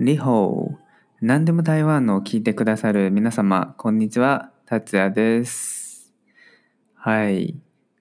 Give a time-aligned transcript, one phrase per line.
[0.00, 0.76] リホー。
[1.20, 4.50] 何でも台湾のを聞いてくださる皆様、こんにちは。
[4.66, 6.12] 達也です。
[6.96, 7.54] はい。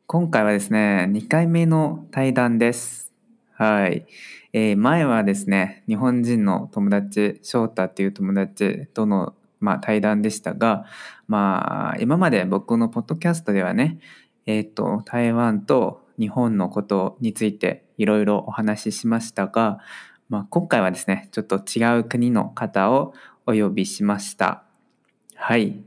[0.07, 3.14] 今回はですね、2回目の対談です。
[3.54, 4.07] はい。
[4.54, 10.86] えー前はですね、日本人の友達、翔太っていう友達との、まあ、対談でしたが、
[11.28, 14.00] まあ、今まで僕のポッドキャストではね、
[14.47, 19.78] えっ、と、台湾と日本のことについていろいろお話ししましたが、
[20.29, 23.14] まあ、今回はですね、ちょっと違う国の方を
[23.45, 24.64] お呼びしました。
[25.36, 25.81] はい。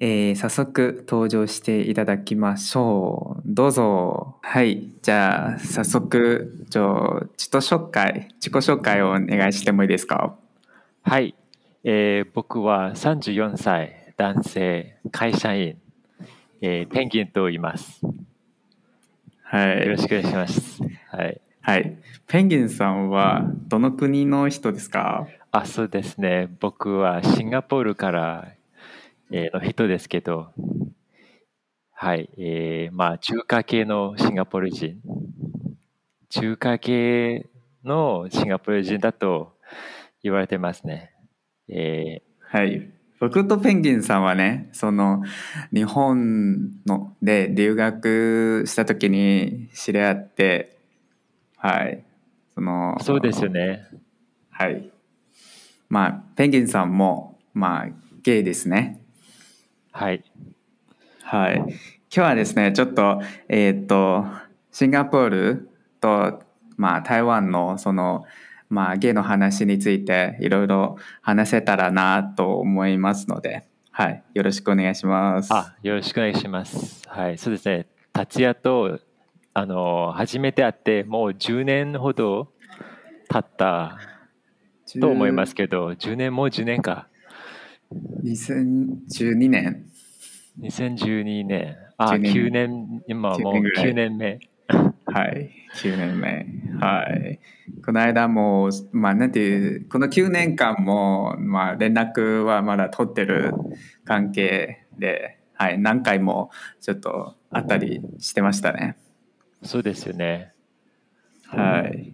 [0.00, 3.42] えー早速登場していただきましょう。
[3.44, 4.38] どうぞ。
[4.42, 4.90] はい。
[5.00, 10.34] じゃあ、早速、ちょ、自己紹介、自己紹介をお願いしてもいいですか？
[11.04, 11.34] はい、
[11.84, 15.76] えー僕は34歳男性会社員、
[16.60, 18.00] えーペンギンと言います。
[19.44, 19.80] はい。
[19.86, 20.82] よろしくお願いします。
[21.10, 21.40] はい。
[21.64, 21.96] はい。
[22.26, 25.28] ペンギンさんはどの国の人ですか？
[25.52, 26.48] あ、そうですね。
[26.58, 28.48] 僕はシンガポールから、
[29.30, 30.48] えーの人ですけど、
[31.92, 35.00] はい、えーまあ中華系のシンガポール人、
[36.30, 37.46] 中華系
[37.84, 39.52] のシンガポール人だと
[40.22, 41.12] 言われてますね。
[41.68, 42.90] えーはい。
[43.20, 45.22] 僕とペンギンさんはね、その
[45.72, 50.76] 日本ので留学した時に知り合って、
[51.62, 52.04] はい。
[52.54, 53.86] そのそうですよね。
[54.50, 54.90] はい。
[55.88, 57.88] まあ、ペンギンさんも、まあ、
[58.24, 59.00] ゲイですね。
[59.92, 60.24] はい。
[61.22, 61.58] はい。
[61.58, 61.68] 今
[62.10, 64.26] 日はですね、ちょっと、えーっと、
[64.72, 66.42] シンガポールと、
[66.76, 68.24] まあ、台湾の、その、
[68.68, 74.24] まあ、ゲイの話について、いろいろ話せたらなと思いますので、はい。
[74.34, 75.54] よろしくお願いします。
[75.54, 77.08] あ、よろしくお願いします。
[77.08, 77.86] はい、そうですね。
[78.12, 78.98] 達也と
[79.54, 82.52] あの初めて会ってもう10年ほど
[83.28, 83.98] 経った
[85.00, 87.08] と思いますけど、10年もう10年か。
[88.24, 89.86] 2012年。
[90.60, 94.40] 2012年、あ、10年9年、今もう9年ぐらい9年目。
[95.06, 95.50] はい。
[95.76, 96.46] 9年目。
[96.78, 97.40] はい。
[97.84, 103.52] この間も、まあ、なんていう、この9年間も、まあ、連絡はまだ取ってる
[104.04, 105.78] 関係で、はい。
[105.78, 108.96] 何回もちょっと会ったりしてましたね。
[109.62, 110.52] そうですよね。
[111.46, 112.12] はい。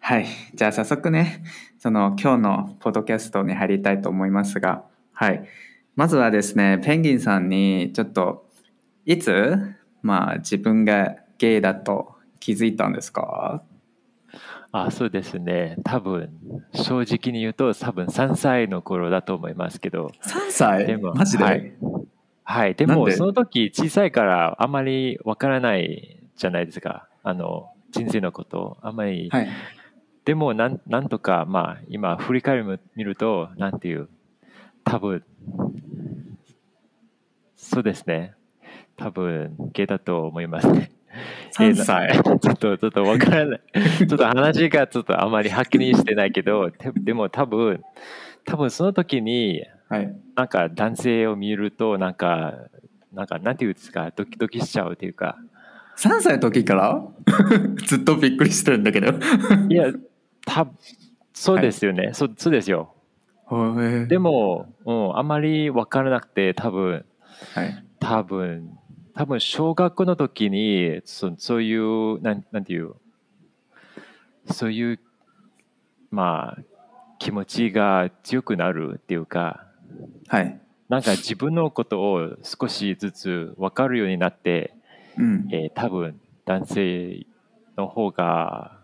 [0.00, 0.26] はい。
[0.54, 1.42] じゃあ早速ね、
[1.78, 5.44] その今日のポッドキャストに入りたいと思いますが、はい。
[5.96, 8.48] まずはですね、ペンギンさんにちょっと、
[9.04, 9.56] いつ、
[10.02, 13.62] まあ自分がゲイだと気づいたんですか？
[14.70, 15.76] あ、そうですね。
[15.82, 16.30] 多分
[16.72, 20.86] 正直に言うと多分3歳の頃だと思いますけど、?3 歳？
[20.86, 21.72] でもマジで、はい
[22.44, 27.08] はい、でもその時小さいからあまりわからないじゃないですか。
[27.22, 29.48] あの人生のことあまりはい。
[30.24, 34.08] でもなんなんとかまあ今振り返り見るとなんていう
[34.84, 35.24] 多分
[37.56, 38.34] そうですね
[38.96, 40.90] 多分ゲイだと思いますね。
[41.56, 42.22] 3歳。
[42.22, 43.60] ちょっとちょっとわからない
[43.98, 47.82] ちょっと話がちょっとあまりはっきりしてないけどででも多分
[48.44, 50.16] 多分その時にはい。
[50.36, 52.54] なんか男性を見るとなんか
[53.12, 55.38] なんかなんていうんですかドキドキしちゃうっていうか
[55.98, 57.02] 3歳の時から？
[57.86, 59.08] ずっとびっくりしてるんだけど。
[59.68, 59.92] いや
[60.46, 60.66] た
[61.32, 62.94] そうですよね、そそうですよ。
[63.50, 67.04] でで、も、うん、あまり分からなくて多分
[67.54, 67.84] はい。
[68.00, 68.70] 多分
[69.14, 72.94] 多分小学校の時にそそういうなんなんていう？
[74.50, 75.00] そういう
[76.10, 76.62] まあ
[77.18, 79.64] 気持ちが強くなるっていうか
[80.28, 80.60] はい。
[80.88, 84.74] なんか自分のことを少しずつ分かるようになって、
[85.18, 85.48] うん。
[85.52, 87.26] えー多分男性
[87.76, 88.78] の方が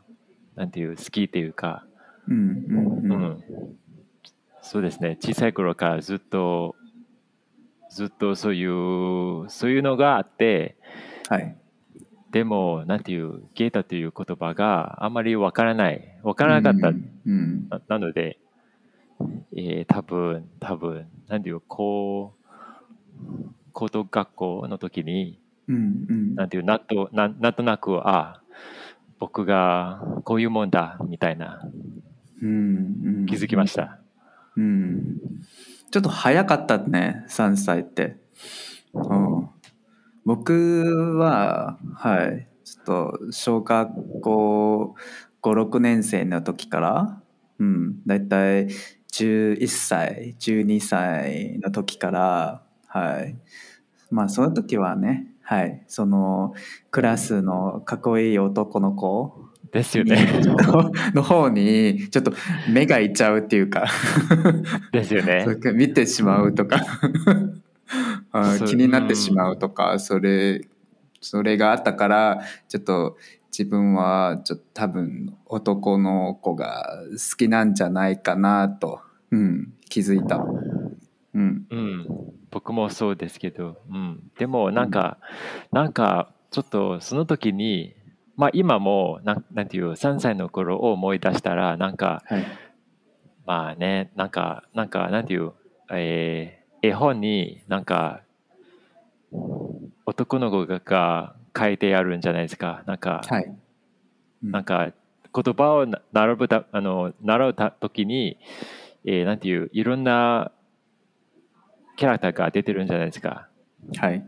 [0.54, 1.84] なんていう好きっていうか、
[2.28, 2.64] うん。
[2.68, 2.86] うん。
[2.86, 3.12] うん。
[3.12, 3.44] うん、
[4.62, 6.76] そうですね小さい頃からずっと
[7.90, 10.76] ずっとそういうそういうのがあって
[11.28, 11.56] はい。
[12.32, 17.20] でもなんていうゲータという言葉があまりわからないわからなかった、うん。
[17.26, 18.38] うんななので、
[19.56, 22.44] えー多分多分なんていうこう
[23.72, 25.38] 高等学校の時に
[25.69, 26.06] うん。
[26.08, 26.34] うん。
[26.34, 28.43] なんていうなんとなんなんとなくあ
[29.19, 31.61] 僕がこういうもんだみたいな
[32.43, 33.26] うん。
[33.26, 33.99] 気づきました。
[34.56, 35.19] うん。
[35.90, 38.16] ちょっと早かったね、3歳って。
[38.94, 39.49] うん、
[40.25, 44.94] 僕は、はい、ちょっと小学校
[45.43, 47.22] 5、6年生の時から、
[47.58, 48.69] うん、だいたい
[49.12, 53.37] 11歳、12歳の時から、はい。
[54.11, 56.55] まあ、その時はね、はい、その
[56.91, 59.50] クラスのかっこいい男の子。
[59.70, 60.41] ですよね。
[61.14, 62.32] の方にちょっと
[62.70, 63.85] 目がいっちゃうっていうか。
[64.93, 65.44] ですよね。
[65.75, 66.81] 見てしまうとか。
[68.32, 69.99] あ気になってしまうとか。
[69.99, 70.67] それ
[71.20, 73.17] それがあったからちょっと
[73.56, 79.00] 自分はちょっと多分男の子が好きなんじゃないかなと、
[79.31, 80.37] うん、気づいた。
[81.35, 81.83] うん、うん、僕
[82.75, 85.19] もそうですけど、うん、でもなんか、
[85.73, 87.94] なんかちょっとその時に、
[88.37, 92.44] まあ今もなんなんていう3歳の頃を思い出したらなんかはい。
[93.47, 95.53] まあねなんかなんかなんていう、
[95.91, 98.21] えー絵本になんか
[100.05, 102.82] 男の子がが書いてあるんじゃないですか。
[102.87, 103.56] なんか、はい。
[104.43, 104.93] なんか
[105.35, 108.38] 言葉をな並ぶたあの習うた時に、
[109.06, 110.53] えーなんていういろんな
[111.96, 113.49] キャラクターが出てるんじゃないですか。
[113.99, 114.25] はい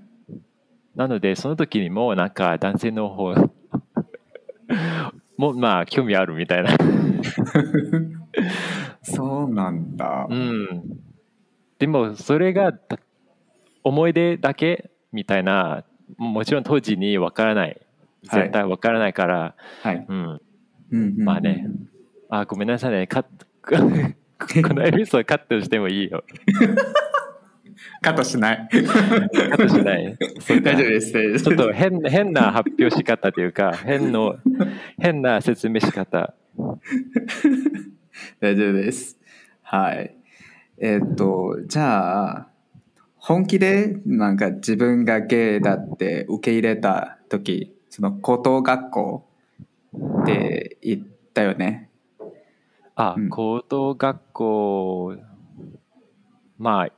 [0.96, 3.34] なのでその時にもなんか男性の方
[5.36, 6.70] もまあ興味あるみたいな。
[9.02, 10.26] そうなんだ。
[10.28, 10.98] うん。
[11.78, 12.98] でもそれがた
[13.84, 15.84] 思い出だけみたいな
[16.16, 17.80] もちろん当時にわからない
[18.28, 20.06] はい絶対わからないから、はい。
[20.08, 20.40] うん。
[20.92, 21.68] うんまあね。
[22.30, 23.46] あごめんなさいねカット
[24.66, 26.24] このエピソードカットしてもいいよ。
[28.00, 28.68] カットしない。
[28.70, 30.16] カットしない？
[30.62, 31.40] 大丈夫です。
[31.42, 34.36] ちょっと変変な発表し方というか変の
[34.98, 36.34] 変な説明し方。
[38.40, 39.18] 大丈夫です。
[39.62, 40.16] はい。
[40.78, 42.48] えっと、じゃあ、
[43.16, 49.28] 本気でなんか自分がゲイだって受け入れた時、その高等学校
[50.22, 51.02] って言っ
[51.34, 51.90] たよね。
[52.94, 55.16] あ、うん高等学校
[56.58, 56.88] まあ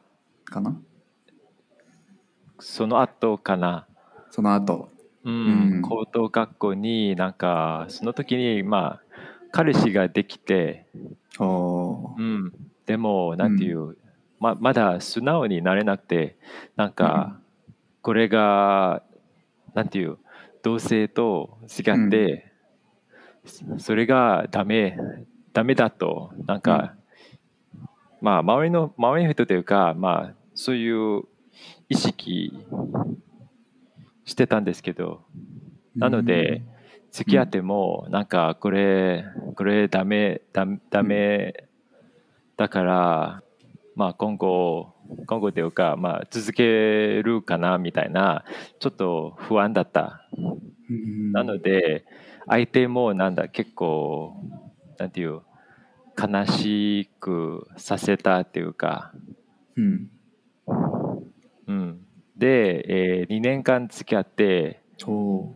[0.50, 0.80] かな？
[2.58, 3.86] その後かな。
[4.30, 4.90] その後。
[5.24, 5.82] うんうん。
[5.82, 9.02] 高等学校になんかその時にまあ
[9.52, 10.86] 彼氏ができて、
[11.38, 12.20] おー。
[12.20, 12.52] うん、
[12.86, 13.96] でもなんていう、
[14.40, 16.36] ままだ素直になれなくて
[16.76, 17.40] なんか
[18.02, 19.02] これが
[19.74, 20.18] なんていう
[20.62, 22.52] 同性と違って、
[23.44, 24.96] そそれがダメ
[25.52, 26.94] ダメだとなんか、
[28.20, 31.22] まあ周りの周りの人というかまあそういう
[31.88, 32.52] 意識
[34.24, 35.22] してたんですけど
[35.94, 36.62] なので、
[37.12, 39.24] 付き合ってもなんかこれ
[39.54, 41.68] これダメダダメ
[42.56, 43.42] だから
[43.94, 44.94] まあ今後
[45.26, 48.44] 今後というかまあ続けるかなみたいな
[48.80, 50.28] ちょっと不安だった。
[50.90, 51.30] うん。
[51.32, 52.04] なので
[52.48, 54.34] 相手もなんだ結構
[54.98, 55.40] なんていう
[56.20, 59.12] 悲しくさせたっていうか
[59.76, 60.10] うん。
[61.68, 62.00] うん。
[62.36, 64.80] で、え2年間付き合って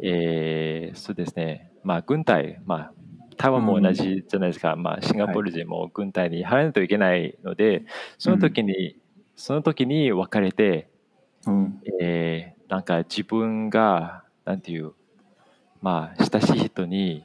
[0.00, 2.92] えーそうですね、まあ、軍隊、まあ、
[3.36, 7.84] 台湾も同じじゃないですか、まあ、シンガポール人も軍隊に入らないといけないので、
[8.18, 8.96] その時に、
[9.34, 10.88] その時に別れて、
[11.46, 11.80] うん。
[12.00, 14.92] えーなんか自分が、なんていう、
[15.82, 17.22] まあ、親しい人に、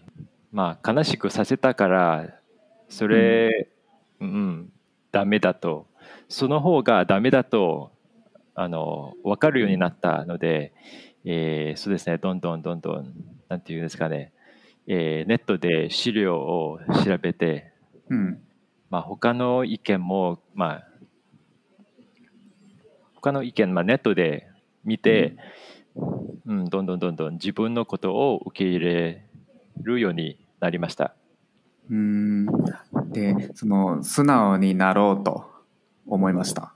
[0.51, 2.35] まあ、悲しくさせたから、
[2.89, 3.69] それ、
[4.19, 4.69] うん、
[5.09, 5.87] ダメだと、
[6.27, 7.93] その方がダメだと、
[8.59, 10.73] あの、分かるようになったので、
[11.25, 13.13] えーそうですね、どんどんどんどん、
[13.49, 14.33] なんていうんですかね、
[14.87, 17.71] えーネットで資料を調べて、
[18.09, 18.41] うん。
[18.89, 20.87] まあ、他の意見も、まあ、
[23.13, 24.47] 他の意見、まあ、ネットで
[24.83, 25.35] 見て、
[26.47, 29.23] うんどんどんどんどん自分のことを受け入れ
[29.83, 31.13] るようになりました。
[31.91, 32.47] うん。
[33.11, 35.45] で、その、素直になろうと
[36.07, 36.73] 思いました。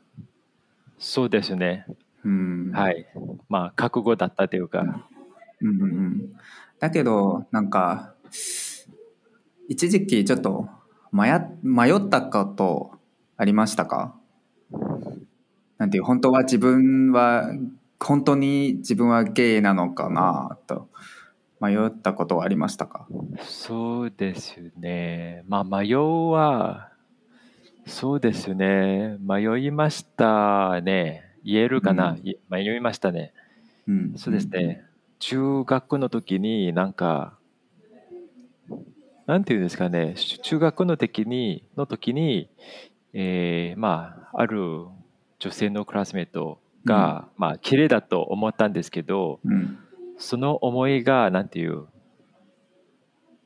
[1.01, 1.87] そうですね。
[2.23, 2.71] うん。
[2.73, 3.07] はい。
[3.49, 5.07] まあ、覚悟だったというか、
[5.59, 6.33] うんうんうん。
[6.79, 8.13] だけど、なんか、
[9.67, 10.69] 一時期ちょっと
[11.11, 11.31] 迷
[11.63, 12.91] 迷ったこと
[13.35, 14.15] ありましたか？
[15.79, 17.51] なんていう、本当は自分は、
[17.99, 20.87] 本当に自分はゲイなのかなと
[21.59, 23.07] 迷ったことはありましたか？
[23.41, 25.43] そうですね。
[25.47, 26.90] まあ、迷うは、
[27.85, 29.17] そうですね。
[29.19, 31.23] 迷いましたね。
[31.43, 33.33] 言えるかな、うんい迷いましたね。
[33.87, 34.13] うん。
[34.17, 34.83] そうですね。
[35.19, 37.37] 中学の時になんか、
[39.27, 42.49] なんていうんですかね、し中学の時に、の時に、
[43.13, 44.85] えーまあ、ある
[45.39, 49.77] 女性のクラスメートが、まあ、綺麗だと思ったんですけど、うん。
[50.17, 51.87] その思いが、なんていう、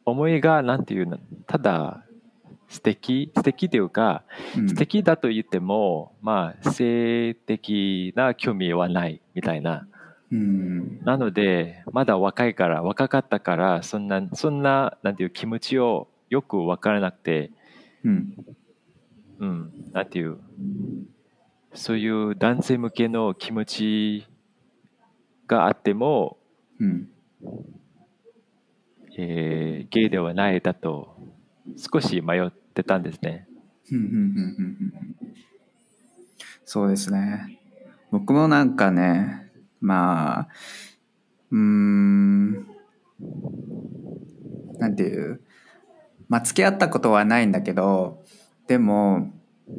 [0.06, 2.05] 思いが、なんていうの、ただ、
[2.76, 4.24] 素敵素敵というか、
[4.58, 4.70] うん。
[4.70, 9.88] 素敵だと言っても、まあ、性的な興味はないみたいな。
[10.30, 11.00] うん。
[11.06, 17.52] なのでまだ若いから若かったからそんなそんななんていう気持ちをよく分からなくて、
[18.04, 18.36] うん。
[19.40, 20.38] うん、なんていう
[21.74, 24.28] そういう男性向けの気持ち
[25.48, 26.38] があっても、
[26.82, 27.08] うん。
[29.18, 31.16] えーゲイではないだと
[31.78, 33.48] 少し迷ってたんですね。
[33.92, 35.36] うんうんうんうんうん
[36.66, 37.60] そうですね
[38.12, 40.48] 僕もなんかねまあ
[41.52, 42.54] うん
[44.80, 45.42] なんていう
[46.28, 48.24] まあ付き合ったことはないんだけど
[48.68, 49.32] でも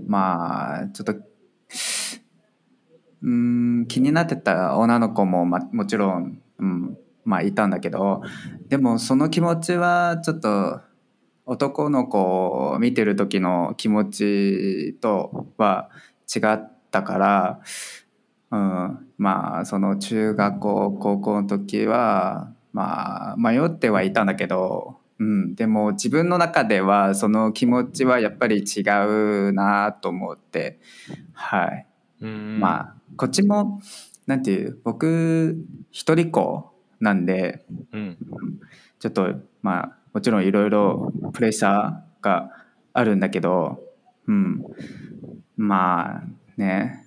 [0.07, 1.15] まあちょっと
[3.23, 8.23] うん気になってた女の子も、ま、もちろん、うん、まあいたんだけど
[8.69, 10.81] でもその気持ちはちょっと
[11.47, 12.19] 男の子
[12.73, 15.91] を見てる時の気持ちとは
[16.35, 17.61] 違ったから、
[18.51, 28.81] うん、まあその中学校高校の時はまあ迷ってはいたんだけど、うん、でも自分の中ではその気持ちはやっぱり違
[29.49, 30.81] うなと思って
[31.33, 31.87] はい。
[32.23, 33.81] うんまあこっちも
[34.27, 35.57] なんていう僕
[35.91, 38.17] 一人っ子なんでうん
[38.99, 42.51] ちょっとまあもちろんいろいろプレッシャーが
[42.95, 43.85] あるんだけど
[44.27, 44.65] うん。
[45.59, 46.23] まあ
[46.57, 47.07] ね。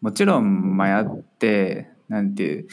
[0.00, 1.04] もちろん迷っ
[1.40, 2.68] てなんていう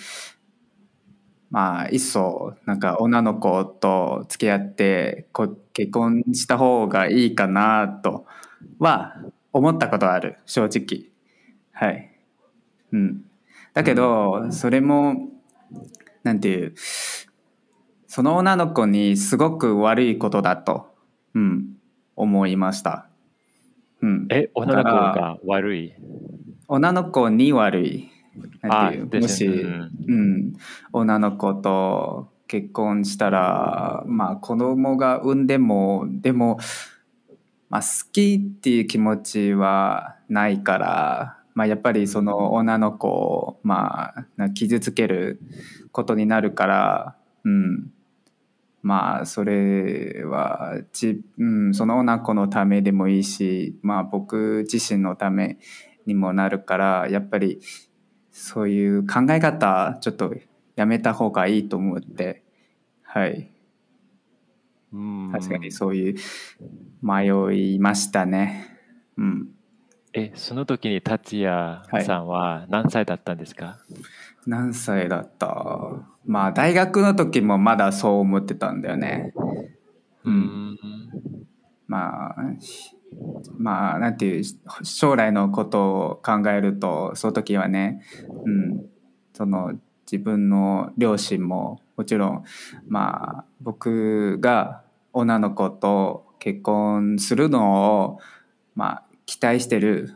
[1.49, 8.27] まあいっそなんか女の子と付き合ってこ結婚した方がいいかなと
[8.77, 9.15] は
[9.51, 11.09] 思ったことはある正直。
[11.71, 12.11] はい。
[12.91, 13.23] うん。
[13.73, 15.15] だけどそれも
[16.21, 16.75] なんていう
[18.13, 20.93] その女の子にすごく悪いことだと、
[21.33, 21.77] うん、
[22.17, 23.07] 思いました。
[24.01, 25.93] うん、え女の子が悪い？
[26.67, 28.11] 女の子に悪い。
[28.63, 30.53] なんていうあもし、ねうんうん、
[30.91, 36.59] 女の子と結婚したら、まあ子供が産んでも、でも、
[37.69, 45.39] まあ好きっていう気持ちはないから、まあやっぱりその女の子を、まあな傷つける
[45.93, 47.15] ことになるから、
[47.45, 47.93] うん。
[48.83, 55.57] まあそれはち、うん、その女の子のためでもいいし、まあ僕自身のため
[56.05, 57.59] にもなるからやっぱり
[58.31, 60.33] そういう考え方ちょっと
[60.75, 62.43] やめた方がいいと思って
[63.03, 63.51] はい。
[64.93, 65.31] うん。
[65.31, 66.15] 確かにそういう
[67.01, 68.77] 迷いましたね。
[69.17, 69.47] うん。
[70.13, 73.77] えその時に達也さんは何歳だったんですか、
[74.45, 75.70] 何歳だった？
[76.31, 79.33] まあ大学の時もまだそう思ってたんだよね。
[80.23, 80.77] うん。
[81.87, 82.35] まあ
[83.57, 84.43] まあなんていう
[84.81, 88.01] 将来のことを考えるとその時はね、
[88.45, 88.85] うん、
[89.33, 89.73] その
[90.09, 92.43] 自分の両親ももちろん
[92.87, 98.19] まあ僕が女の子と結婚するのを
[98.73, 100.15] まあ期待してる、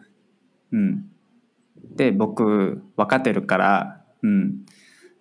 [0.72, 1.10] うん、
[1.94, 4.65] で僕分かってるから、うん、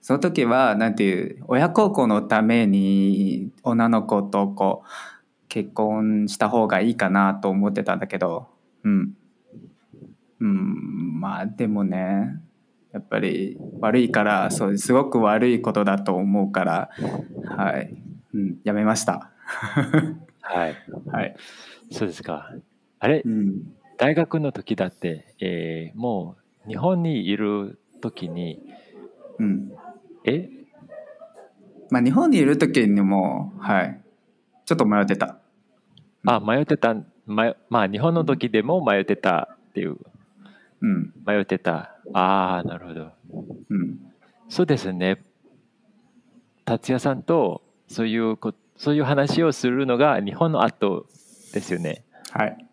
[0.04, 4.88] その時はなんていう親孝行のために女の子とこう
[5.48, 8.46] 結婚した方がいいかなと思ってたんだけど
[8.82, 9.14] うん。
[10.40, 12.38] うんまあでもね
[12.92, 16.90] やっぱり悪いからそうすごく悪いことだと思うから
[17.56, 17.96] はい、
[18.34, 19.30] うん、やめました。
[20.42, 20.76] はい。
[21.10, 21.36] はい、
[21.90, 22.52] そうですか。
[22.98, 28.60] あれうん、大学の時だって、えーもう日本にいる時に
[29.38, 29.72] うん
[30.24, 30.48] え？
[31.90, 34.00] まあ日本にいる時にもはい。
[34.64, 35.38] ちょっと迷ってた。
[36.26, 36.94] あ迷ってた。
[37.26, 39.98] 迷まあ日本の時でも迷ってたっていう。
[40.80, 41.12] うん。
[41.26, 41.96] 迷ってた。
[42.12, 43.12] ああなるほど。
[43.68, 43.98] うん。
[44.48, 45.22] そうですね。
[46.64, 51.06] 達也さんとそういうこそういう話をするのが日本の後
[51.52, 52.04] ですよね。
[52.30, 52.66] はい。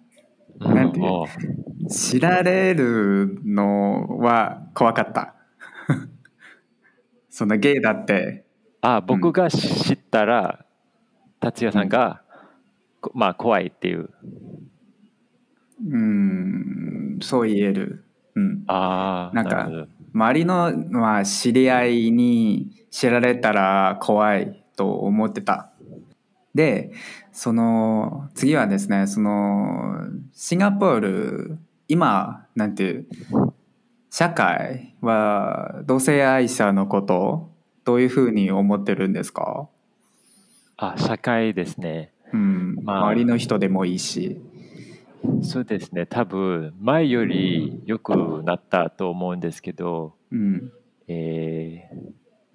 [0.60, 1.26] うんなんていう。
[1.90, 5.36] 知られるのは怖かった
[7.32, 8.46] そのゲイだって。
[8.82, 10.66] あ僕が知ったら
[11.40, 12.22] 達也さんが、
[13.00, 14.10] こまあ怖いっていう。
[15.90, 17.20] うん。
[17.22, 18.04] そう言える。
[18.36, 18.64] うん。
[18.68, 25.72] ああなんか周りの、まあ、知り合いに知られたら怖いと思ってた。
[26.54, 26.92] で
[27.32, 30.02] その次はですねその
[30.34, 31.58] シンガポール
[31.88, 33.08] 今なんていう
[34.14, 37.50] 社会は同性愛者のことを
[37.86, 39.70] どういうふうに思ってるんですか、
[40.76, 42.12] あ社会ですね。
[42.34, 42.76] うん。
[42.84, 43.08] まあ。
[43.08, 44.42] 周りの人でもいいし。
[45.44, 46.06] そうですね。
[46.06, 50.72] 多分前より良くなったと思うんですけど、うん。
[51.08, 52.12] えー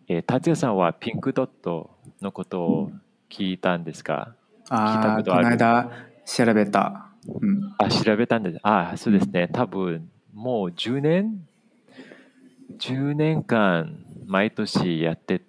[0.09, 2.91] えー、達也さんはピンクドットのことを
[3.31, 4.35] 聞いたんですか？
[4.65, 5.45] 聞いたああ、ことある？
[5.45, 5.91] この間
[6.27, 7.07] 調べた。
[7.29, 7.75] うん。
[7.79, 8.59] あ、調べたんです。
[8.63, 9.49] あ、そうですね。
[9.53, 11.47] 多分、もう10年
[12.79, 15.41] ?10 年間、毎年やって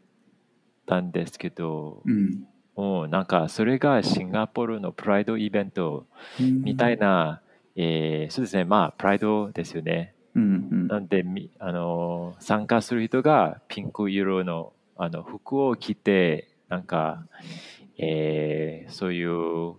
[0.86, 3.03] たんですけど、うん。
[3.03, 6.06] うん、なんか、それがシンガポールのプライドイベント
[6.39, 7.41] みたいな、
[7.75, 8.63] えーそうですね。
[8.63, 10.13] まあ、プライドですよね。
[10.36, 10.88] うんうん。
[10.88, 17.25] なんで、みあのー参加する人がピンク色のあの服を着て、なんか、
[17.98, 19.75] えーそういう、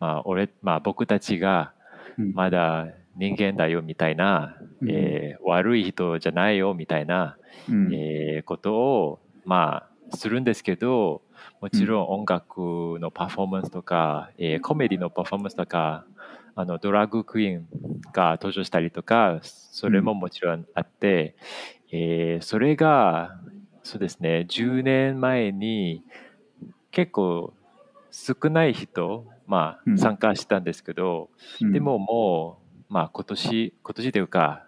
[0.00, 1.72] まあ、俺、まあ、僕たちが
[2.18, 4.90] うんまだ人間だよみたいな、うん。
[4.90, 7.36] えー悪い人じゃないよみたいな、
[7.68, 7.94] うん。
[7.94, 11.22] えーことを、まあ、するんですけど、
[11.60, 16.04] もちろん音楽のパフォーマンスとか、えーコメディのパフォーマンスとか、
[16.56, 17.66] あのドラッグクイーン
[18.12, 21.34] が登場したりとか、それももちろんあって、
[21.92, 23.38] えーそれが、
[23.82, 26.02] そうですね、10年前に
[26.90, 27.52] 結構
[28.10, 29.98] 少ない人、まあ、うん。
[29.98, 31.28] 参加したんですけど、
[31.60, 31.72] うん。
[31.72, 34.64] でももう、まあ、今年、今年というか、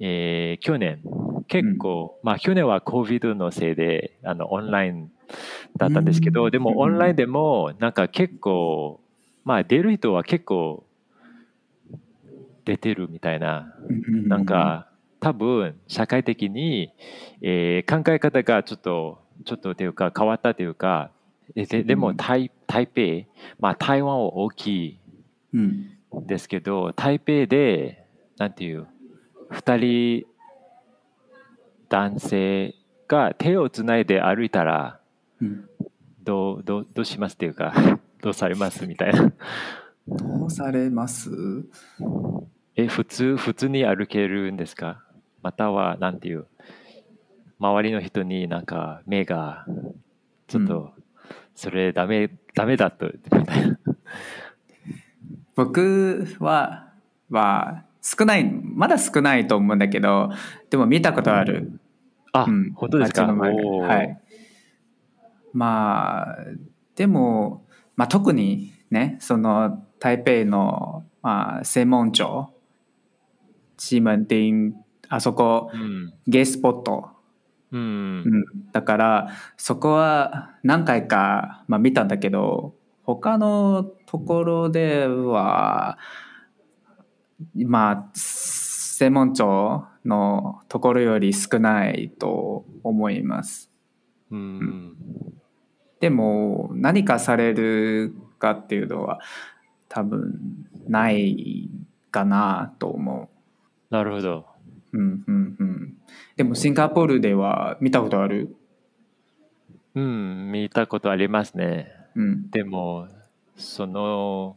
[0.00, 1.00] えー去年、
[1.48, 5.10] 結構、まあ、去年は COVID のせいで、あの、オンライン
[5.76, 6.50] だったんですけど、うん。
[6.50, 9.00] でも、オンラインでも、なんか結構、
[9.44, 10.84] まあ、出る人は結構、
[12.64, 14.28] 出てるみたいな、うん。
[14.28, 14.88] なんか、
[15.20, 16.92] 多分、社会的に、
[17.42, 21.10] えー考え方がちょっと、ちょっとというか、変わったというか、
[21.56, 24.98] えででも、台台北、まあ、台湾は大きい
[25.52, 25.93] うん
[26.26, 28.04] ですけど台北で
[28.38, 28.86] なんていう
[29.50, 30.26] 2人
[31.88, 32.74] 男性
[33.08, 35.00] が手をつないで歩いたら
[35.40, 35.68] うん。
[36.22, 37.74] どうどうどうしますっていうか
[38.22, 39.30] どうされますみたいな。
[40.08, 41.30] どうされます？
[42.76, 45.02] え普通普通に歩けるんですか？
[45.42, 46.46] またはなんていう
[47.58, 49.66] 周りの人になんか目が
[50.46, 50.92] ちょっと
[51.54, 53.78] それダメダメだとみたいな
[55.54, 56.88] 僕は
[57.30, 60.30] は少ないまだ少ないと思うんだけど
[60.70, 61.80] でも見たことある、
[62.32, 62.72] あ、うん。
[62.74, 63.26] 本当ですか？
[63.26, 64.20] はい。
[65.52, 66.36] まあ
[66.96, 67.64] でも、
[67.96, 72.52] まあ、特にねその台北の、まあ、専門庁
[73.76, 74.74] 西門町
[75.08, 76.12] あそこうん。
[76.26, 77.10] ゲイスポット、
[77.72, 77.80] うん。
[77.80, 77.84] う
[78.24, 85.98] ん、だからそこは何回か、まあ、見たんだけど他のところでは
[87.56, 93.72] まあ専門庁のところより少ないと思います。
[94.30, 94.96] うん
[95.98, 99.18] でも何かされるかっていうのは
[99.88, 100.38] 多分
[100.86, 101.70] ない
[102.12, 103.28] かなと思
[103.90, 104.46] なるほど
[104.92, 104.98] う。
[104.98, 105.94] うんうんうん。
[106.36, 108.54] でもシンガポールでは見たことある？
[109.96, 112.50] うん見たことありますねうん。
[112.50, 113.08] でも
[113.56, 114.56] その、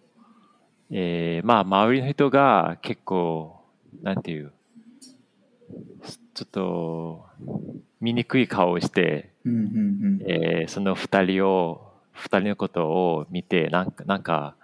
[0.90, 3.62] えーまあ周りの人が結構
[4.02, 4.52] なんていう
[6.34, 7.26] ちょっと
[8.00, 9.32] 醜い顔をして。
[10.28, 14.56] えーその二人を二人のことを見てなんかなんか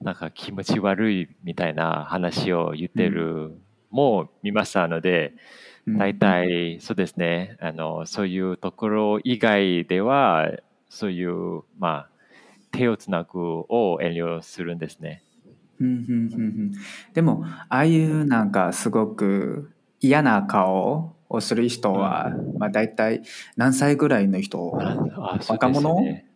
[0.00, 3.52] なんか気持ち悪いみたいな話を言ってる、
[3.90, 5.34] もう見ましたので
[5.98, 7.56] 大体そうですね。
[7.60, 10.50] あのそういうところ以外では
[10.88, 12.08] そういうまあ
[12.72, 15.22] 手をつなぐを遠慮するんですね。
[15.80, 15.94] うんうん
[16.32, 16.72] うんうん。
[17.14, 23.22] でもああいうなんかすごく嫌な顔をする人は、まあ大体
[23.56, 24.70] 何歳ぐらいの人？
[25.48, 26.00] 若者？
[26.02, 26.26] ね。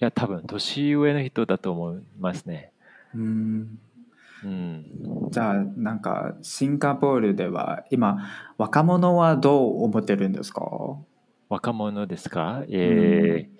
[0.00, 2.72] いや多分年上の人だと思いますね。
[3.14, 3.78] うん。
[4.44, 4.84] うん、
[5.32, 8.18] じゃあなんかシンガポールでは今
[8.56, 10.62] 若者はどう思ってるんですか？
[11.48, 13.58] 若者ですか、えー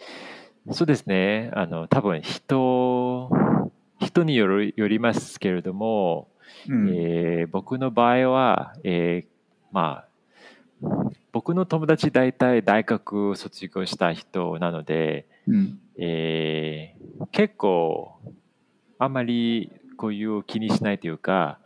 [0.71, 1.51] そうですね。
[1.55, 3.31] あの多分人
[4.01, 6.29] 人によるよりますけれども、
[6.69, 6.89] うん。
[6.91, 9.29] えー僕の場合は、えー
[9.73, 10.09] まあ
[11.33, 15.79] 僕の友達大体大学卒業した人なので、うん。
[15.99, 18.19] えー結構
[18.99, 21.59] あんまりこういう気にしないというか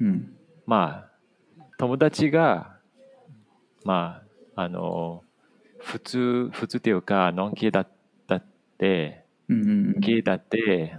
[0.00, 0.34] うん。
[0.66, 2.76] まあ友達が
[3.84, 4.22] ま
[4.54, 5.22] ああの
[5.78, 7.93] 普通普通というかノン系だだっ
[8.78, 9.64] てうんう
[9.98, 10.94] んゲイだって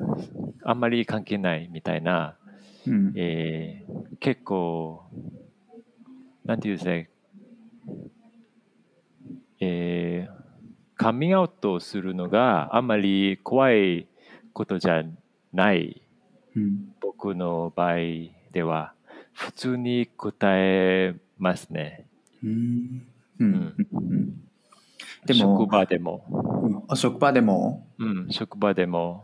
[0.64, 2.38] あんまり関係ないみたいな、
[2.88, 3.14] うん。
[3.16, 5.04] えー結構
[6.46, 7.10] なんていうんですね
[9.60, 10.46] えー
[10.98, 14.08] カミングアウトするのがあんまり怖い
[14.54, 15.04] ことじゃ
[15.52, 16.02] ない。
[16.56, 17.96] うん僕の場合
[18.52, 18.94] では
[19.34, 22.08] 普通に答えますね。
[22.44, 23.08] うん。
[23.40, 23.76] うん。
[23.94, 24.42] うん
[25.26, 25.60] でも。
[25.60, 26.26] 職場でも、
[26.64, 26.84] うん。
[26.88, 27.88] あ職場でも？
[28.00, 29.24] うん、職場でも、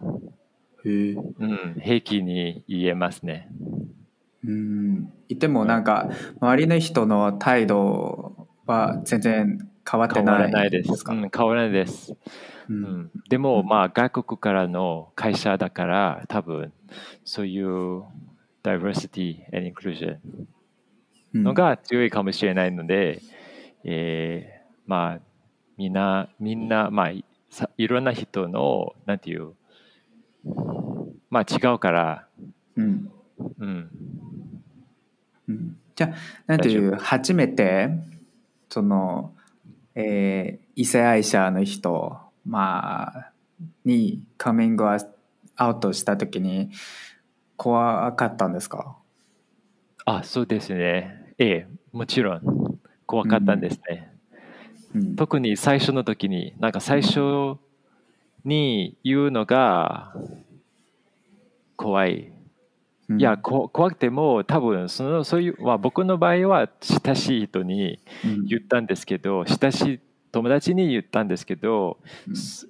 [0.85, 1.13] へえ。
[1.13, 3.49] うん、平気に言えますね。
[4.43, 5.13] うん。
[5.29, 6.09] いてもなんか
[6.39, 11.03] 周りの人の態度は全然変わって変わないらないです。
[11.03, 12.13] か、うん、変わらないです。
[12.69, 16.71] ううんん、でも、まあ、外国からの会社だから、多分
[17.25, 18.03] そういう
[18.63, 20.17] diversity and inclusion
[21.33, 21.43] うん。
[21.43, 23.21] のが強いかもしれないので、
[23.83, 25.19] えーまあ、
[25.81, 29.53] みんな、みんな、まあ、いさいろんな人の、なんていう、
[31.31, 32.27] まあ、違うから、
[32.75, 33.11] うん。
[33.57, 33.89] うん、
[35.49, 35.77] うん。
[35.95, 36.15] じゃあ
[36.45, 37.89] なんていう初めて
[38.69, 39.33] その、
[39.95, 43.31] えー異性愛者の人、まあ、
[43.83, 46.69] にカミングアウトした時に
[47.57, 48.95] 怖かったんですか？
[50.05, 51.33] あ、そうですね。
[51.39, 54.10] ええ、もちろん、怖かったんですね。
[54.93, 55.15] うん。
[55.15, 57.57] 特に最初の時に、なんか最初
[58.45, 60.13] に言うのが
[61.75, 62.31] 怖い。
[63.09, 63.19] うん。
[63.19, 68.45] いや、こ怖くても、多分そのそういう、まあ、僕の場合は親しい人にうん。
[68.45, 69.99] 言ったんですけど、親しい
[70.31, 71.97] 友達に言ったんですけど、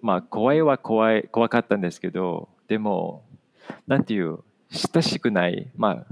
[0.02, 3.24] まあ、怖いは怖い、怖かったんですけど、でも、
[3.88, 4.40] なんていう、
[4.72, 6.06] 親しくない、まあ、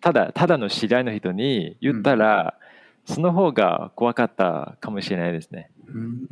[0.00, 2.54] ただただの知り合いの人に言ったら、
[3.04, 5.70] その方が怖かったかもしれないですね。
[5.88, 6.28] うん。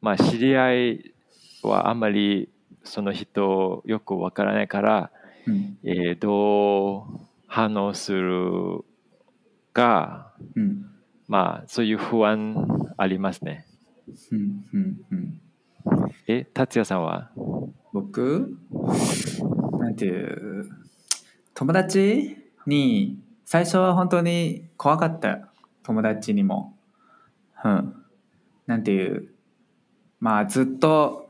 [0.00, 1.14] まあ知り合い
[1.62, 2.48] はあんまり
[2.84, 5.10] その人よくわからないから、
[5.46, 5.78] うん。
[5.84, 8.84] えーどう反応する
[9.72, 10.86] かうん。
[11.28, 13.66] まあそういう不安ありますね。
[14.32, 15.40] うんうんうん。
[16.26, 17.30] え達也さんは？
[17.92, 18.56] 僕？
[19.78, 20.68] なんていう？
[21.54, 23.18] 友達に
[23.50, 25.48] 最初は本当に怖かった
[25.82, 26.78] 友達にも。
[27.64, 27.96] うん。
[28.68, 29.32] なんていう。
[30.20, 31.28] まあずっと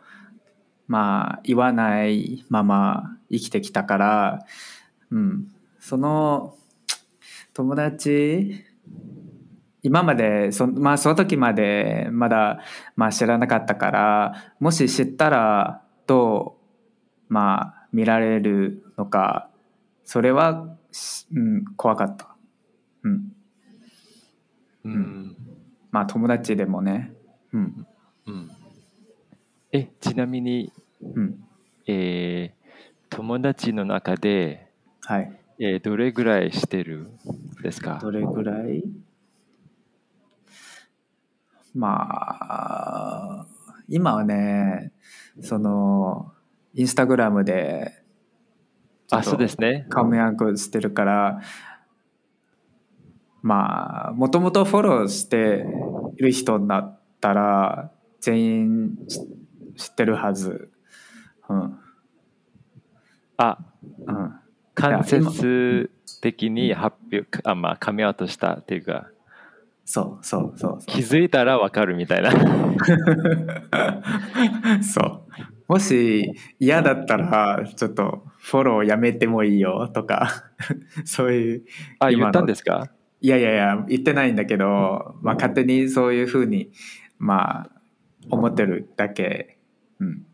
[0.87, 4.47] まあ言わないまま生きてきたから。
[5.11, 5.49] うん。
[5.79, 6.59] その
[7.55, 8.67] 友達
[9.83, 12.61] 今までそ,、まあ、その時までまだ、
[12.97, 16.59] まあ、知らなかったからもし知ったらど
[17.31, 19.49] う、まあ、見られるのか。
[20.05, 20.77] それは、
[21.35, 22.35] うん、怖かった、
[23.05, 23.33] うん、
[24.85, 25.37] うん、
[25.90, 27.12] まあ友達でもね。
[27.53, 27.87] うん。
[28.26, 28.50] うん、
[29.72, 30.72] えちなみに、
[31.03, 31.44] うん。
[31.87, 32.61] えー
[33.12, 34.68] 友達の中で、
[35.03, 35.33] はい。
[35.59, 37.09] えーどれぐらいしてる？
[37.59, 37.98] んですか？
[38.00, 38.85] どれぐらい？
[41.74, 43.46] まあ
[43.88, 44.92] 今はね
[45.40, 46.33] その
[46.74, 48.00] インスタグラムで
[49.11, 49.87] あそうですね。
[49.88, 51.40] カムヤンクしてるから
[53.42, 55.64] まあもともとフォローして
[56.16, 59.20] いる人だったら全員知
[59.77, 60.70] 知ってるはず。
[61.49, 61.79] うん。
[63.37, 63.59] あ
[64.07, 64.35] うん。
[64.75, 69.09] 間接的に発表あまあカミアウトしたっていうか
[69.85, 70.87] そうそうそうそう。
[70.87, 72.31] 気づいたらわかるみたいな。
[74.85, 75.23] そう。
[75.66, 80.44] もし嫌だったらちょっとフォローやめてもいいよとか
[81.05, 81.62] そういう
[81.98, 82.90] あ言ったんですか？
[83.20, 86.70] いやいやいや言ってないんだけど、まあ、勝手にそういうふうに
[87.18, 87.70] まあ
[88.31, 89.59] 思ってるだけ。
[89.98, 90.26] うん。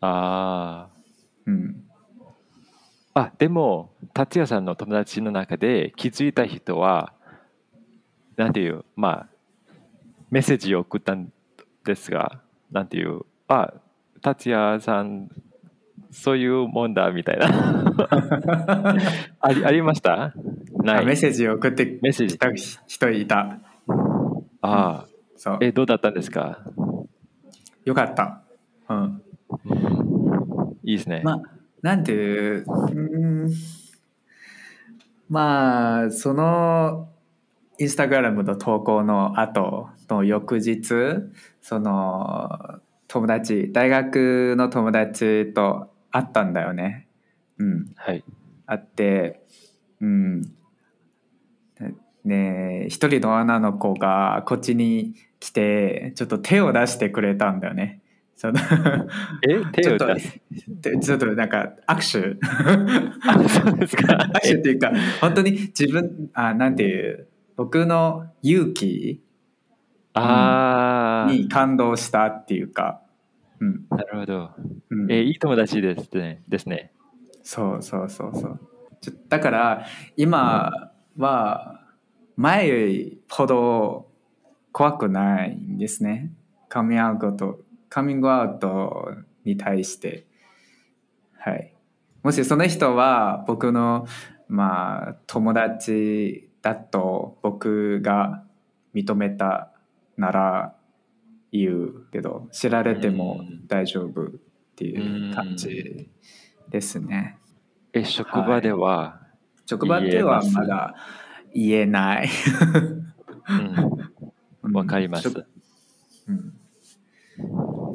[0.00, 0.88] あ
[1.46, 1.84] うん。
[1.86, 1.90] ー
[3.14, 7.12] あでも達也さんの友達の中で気づいた人は
[8.36, 9.28] なんていうまあ
[10.30, 11.32] メッセージを送ったん
[11.84, 13.74] ですがなんていうあ
[14.22, 15.28] 達也さん
[16.10, 17.46] そういうもんだみたいな。
[19.40, 20.32] ありありました？
[20.82, 20.98] ない。
[21.00, 22.34] あメッセージを送ってメッセージ。
[22.36, 22.50] きた
[22.86, 23.58] 人いた。
[24.62, 25.06] ああ。
[25.36, 25.58] そう。
[25.60, 26.58] えどうだったんですか、
[27.84, 28.42] よかった。
[28.88, 29.22] うんうん、
[30.84, 31.42] いいですね、まあ
[31.82, 33.50] なんていううん。
[35.28, 37.08] まあその
[37.78, 40.82] インスタグラムの投稿の後の翌日
[41.62, 47.08] その友達大学の友達と会ったんだよね。
[47.58, 47.92] うん。
[47.96, 48.24] はい。
[48.66, 49.42] 会って
[50.00, 50.42] うん。
[52.22, 58.02] ねえ一人の女の子がこっちに来てちょっと手を出してくれたんだよね。
[58.36, 58.60] その
[59.48, 59.64] え？
[59.72, 60.40] 手を出す？
[60.68, 62.38] でちょっとなんか握手。
[63.26, 64.30] あそうですか。
[64.34, 64.92] 握手っていうか
[65.22, 69.22] 本当に自分あなんていう僕の勇気
[70.12, 73.00] ああ、に感動したっていうか、
[73.60, 74.50] うんなるほど。
[74.90, 76.42] うんえいい友達ですね。
[76.48, 76.92] ですね。
[77.42, 78.60] そうそうそうそう
[79.00, 81.80] ちょだから今は
[82.36, 84.10] 前ほど
[84.72, 86.32] 怖くないんですね。
[86.68, 89.10] カミングアウト、カミングアウト
[89.44, 90.26] に対して。
[91.36, 91.74] はい。
[92.22, 94.06] もしその人は僕の、
[94.48, 98.44] まあ、友達だと僕が
[98.94, 99.72] 認めた
[100.16, 100.74] なら
[101.52, 104.30] 言うけど、知られても大丈夫っ
[104.76, 106.08] ていう感じ
[106.68, 107.38] ですね。
[107.92, 109.20] え、職場では、
[109.66, 110.94] 職場ではまだ
[111.52, 112.28] 言えない。
[114.62, 115.24] うん、わかります。
[115.24, 115.46] 職
[116.28, 116.54] うん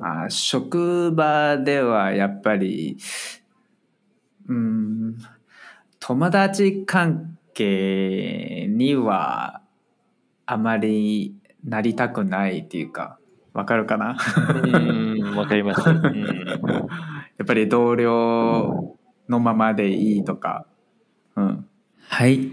[0.02, 2.98] あ職場ではやっぱり、
[4.48, 5.18] うん、
[6.00, 9.62] 友達関係には
[10.46, 13.18] あまりなりたくないっていうか、
[13.56, 14.18] わかるかな？
[14.64, 15.90] うん、わかります。
[15.90, 16.02] うん、や
[17.44, 18.98] っぱり同僚
[19.30, 20.66] のままでいいとか。
[21.38, 21.66] うん。
[21.98, 22.52] はい。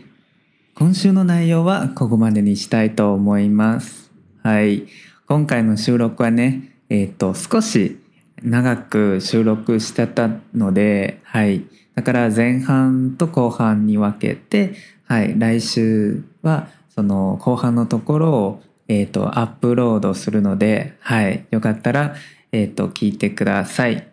[0.77, 4.13] 今週の内容はここまでにしたいと思います。
[4.45, 4.87] はい。
[5.27, 7.99] 今回の収録はね、えっ、と、少し
[8.41, 11.65] 長く収録してたので、はい。
[11.97, 14.75] だから前半と後半に分けて、
[15.09, 15.37] はい。
[15.37, 21.47] 来週はその後半のところを、えっ、と、アップロードするので、はい。
[21.51, 22.15] よかったら、
[22.53, 24.07] えっ、と、聞いてください。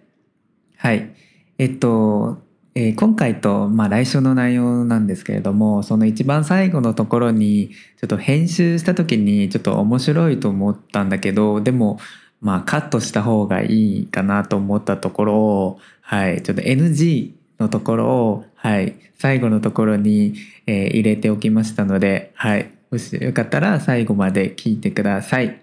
[0.78, 1.10] はい。
[1.58, 2.42] えっと、
[2.76, 12.00] えー今回と、まあ、来週の内容なんですけれども、その一番最後のところに、ちょっと編集した時にちょっと面白いと思ったんだけど、でも、
[12.42, 25.62] まあ、カットした方がいいかなと思ったところを、はい、ちょっと NG のところを、はい、最後のところに、えー入れておきましたので、はい、もしよかったら最後まで聞いてください。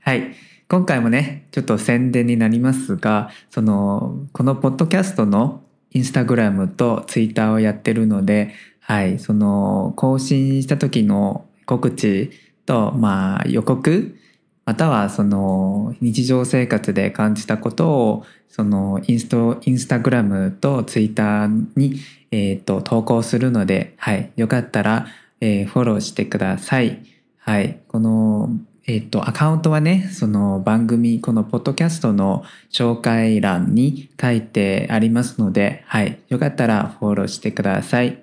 [0.00, 0.34] はい。
[0.68, 12.30] 今回もね、ちょっと宣伝になりますが、その、このポッドキャストのインスタグラムとツイッターをやってるので、はい、その、更新した時の告知
[12.66, 14.16] と、まあ、予告、
[14.64, 25.06] またはその、日常生活で感じたことを、その、インスト、インスタグラムとツイッターに、えっ、と、投稿するので、はい、よかったら、
[25.40, 27.02] えーフォローしてください。
[27.38, 27.80] はい。
[27.88, 28.50] この、
[28.86, 36.18] えっ、と、アカウントはね、その番組、このポッドキャストの紹介欄に書いてありますので、はい。
[36.28, 38.22] よかったらフォローしてください。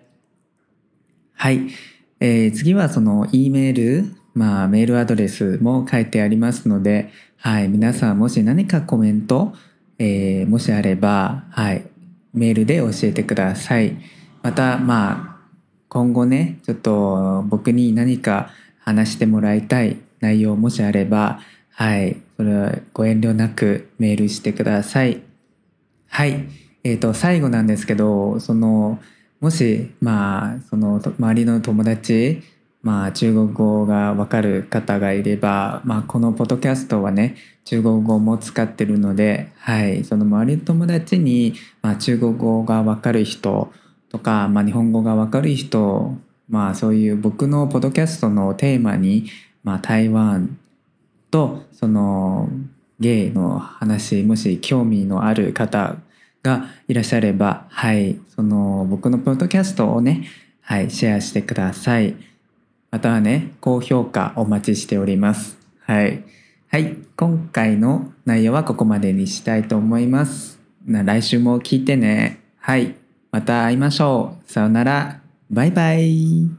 [1.34, 1.67] はい。
[2.19, 7.67] えー次はその E メール、まあメールアドレスも書いてありますので、はい。
[7.67, 9.54] 皆さんもし何かコメント、
[9.99, 11.86] えーもしあれば、はい。
[12.34, 13.97] メールで教えてください。
[14.43, 15.34] また、まあ、
[15.95, 22.17] 今後ね、ちょっと僕に何か話してもらいたい内容もしあれば、はい。
[22.36, 25.21] それはご遠慮なくメールしてください。
[26.10, 26.49] はい。
[26.84, 28.99] えっ、と、最後なんですけど、その、
[29.39, 32.41] もし、まあ、その、周りの友達、
[32.81, 40.03] まあ、中国語がわかる方がいれば、まあ、このポッドキャストはね、中国語も使ってるので、はい。
[40.03, 43.71] その周りの友達に、まあ、中国語がわかる人
[44.15, 46.15] とか、まあ、日本語がわかる人、
[46.47, 49.30] まあ、そういう僕のポッドキャストのテーマに、
[49.62, 50.58] まあ、台湾
[51.32, 52.47] とその
[52.97, 55.97] ゲイの話もし興味のある方
[56.43, 60.30] がいらっしゃればはいその僕のポッドキャストをね
[60.62, 62.15] はいシェアしてください。
[62.91, 65.58] またはね高評価お待ちしております。
[65.82, 66.23] はい
[66.71, 70.58] はい今回の内容はここまでにしたいと思います。
[70.88, 72.39] 来週も聞いてね。
[72.60, 72.95] はい。
[73.35, 75.19] また会いましょうさよなら
[75.51, 76.49] バイバイ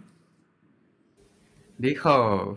[1.81, 2.57] リホー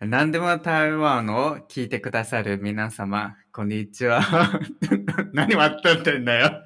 [0.00, 4.20] 何でも台湾を聞いてくださる皆様、こんにちは。
[5.32, 6.64] 何待っとってんだよ。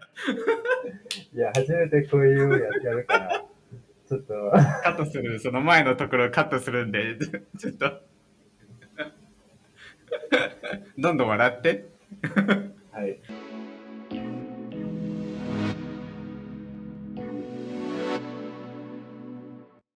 [1.35, 3.45] いや、初めてこういうやつやるから、
[4.09, 4.51] ちょっと、
[4.83, 7.19] カットする、その前のところカットするんで、
[7.59, 8.01] ちょっと。
[10.97, 11.89] どんどん笑って。
[12.91, 13.19] はい。